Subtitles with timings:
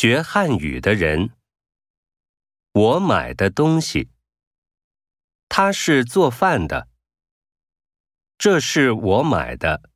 [0.00, 1.30] 学汉语的人。
[2.70, 4.10] 我买的东西。
[5.48, 6.86] 他是做饭的。
[8.38, 9.90] 这是我买的。